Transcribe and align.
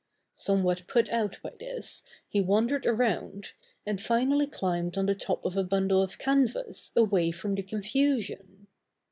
Somewhat 0.33 0.87
put 0.87 1.09
out 1.09 1.39
by 1.43 1.51
this 1.59 2.01
he 2.27 2.41
wandered 2.41 2.87
around, 2.87 3.53
and 3.85 4.01
finally 4.01 4.47
climbed 4.47 4.97
on 4.97 5.05
the 5.05 5.13
top 5.13 5.45
of 5.45 5.55
a 5.55 5.63
bundle 5.63 6.01
of 6.01 6.17
canvas 6.17 6.91
away 6.95 7.29
from 7.29 7.53
the 7.53 7.61
confusion. 7.61 8.65